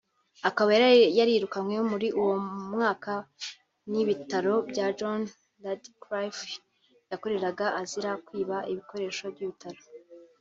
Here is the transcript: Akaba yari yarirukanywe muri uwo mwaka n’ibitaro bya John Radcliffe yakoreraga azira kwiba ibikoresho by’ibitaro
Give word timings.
Akaba 0.49 0.69
yari 0.75 0.89
yarirukanywe 1.19 1.81
muri 1.91 2.07
uwo 2.19 2.35
mwaka 2.73 3.13
n’ibitaro 3.91 4.53
bya 4.69 4.85
John 4.97 5.21
Radcliffe 5.65 6.51
yakoreraga 7.11 7.65
azira 7.81 8.11
kwiba 8.25 8.57
ibikoresho 8.71 9.25
by’ibitaro 9.35 9.81